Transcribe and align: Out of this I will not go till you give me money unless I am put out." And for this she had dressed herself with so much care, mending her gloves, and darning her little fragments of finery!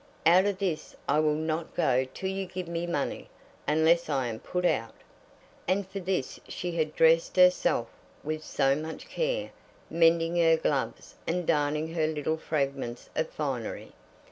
Out 0.25 0.47
of 0.47 0.57
this 0.57 0.95
I 1.07 1.19
will 1.19 1.35
not 1.35 1.75
go 1.75 2.07
till 2.11 2.31
you 2.31 2.47
give 2.47 2.67
me 2.67 2.87
money 2.87 3.29
unless 3.67 4.09
I 4.09 4.25
am 4.29 4.39
put 4.39 4.65
out." 4.65 4.95
And 5.67 5.87
for 5.87 5.99
this 5.99 6.39
she 6.47 6.71
had 6.71 6.95
dressed 6.95 7.35
herself 7.35 7.87
with 8.23 8.43
so 8.43 8.75
much 8.75 9.07
care, 9.07 9.51
mending 9.91 10.37
her 10.37 10.57
gloves, 10.57 11.13
and 11.27 11.45
darning 11.45 11.93
her 11.93 12.07
little 12.07 12.37
fragments 12.37 13.11
of 13.15 13.29
finery! 13.29 13.91